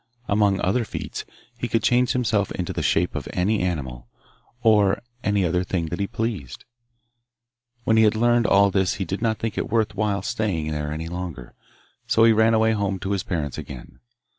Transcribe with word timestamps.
Among 0.27 0.59
other 0.61 0.83
feats, 0.83 1.25
he 1.59 1.67
could 1.67 1.83
change 1.83 2.13
himself 2.13 2.49
into 2.53 2.73
the 2.73 2.81
shape 2.81 3.13
of 3.13 3.27
any 3.33 3.59
animal, 3.61 4.07
or 4.63 4.99
any 5.23 5.45
other 5.45 5.63
thing 5.63 5.89
that 5.89 5.99
he 5.99 6.07
pleased. 6.07 6.65
When 7.83 7.97
he 7.97 8.03
had 8.03 8.15
learned 8.15 8.47
all 8.47 8.71
this 8.71 8.95
he 8.95 9.05
did 9.05 9.21
not 9.21 9.37
think 9.37 9.59
it 9.59 9.69
worth 9.69 9.93
while 9.93 10.23
staying 10.23 10.71
there 10.71 10.91
any 10.91 11.07
longer, 11.07 11.53
so 12.07 12.23
he 12.23 12.33
ran 12.33 12.55
away 12.55 12.71
home 12.71 12.97
to 12.97 13.11
his 13.11 13.21
parents 13.21 13.59
again. 13.59 13.99